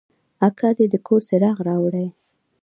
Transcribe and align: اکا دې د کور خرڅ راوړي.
اکا 0.47 0.69
دې 0.77 0.85
د 0.93 0.95
کور 1.07 1.21
خرڅ 1.27 1.57
راوړي. 1.67 2.07